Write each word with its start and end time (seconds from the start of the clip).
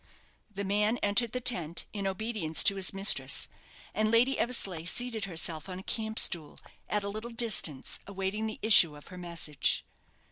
The 0.49 0.63
man 0.63 0.97
entered 1.03 1.31
the 1.31 1.39
tent, 1.39 1.85
in 1.93 2.07
obedience 2.07 2.63
to 2.63 2.75
his 2.75 2.91
mistress; 2.91 3.47
and 3.93 4.09
Lady 4.09 4.39
Eversleigh 4.39 4.85
seated 4.87 5.25
herself 5.25 5.69
on 5.69 5.77
a 5.77 5.83
camp 5.83 6.17
stool, 6.17 6.57
at 6.89 7.03
a 7.03 7.09
little 7.09 7.29
distance, 7.29 7.99
awaiting 8.07 8.47
the 8.47 8.57
issue 8.63 8.95
of 8.95 9.09
her 9.09 9.17
message. 9.19 9.85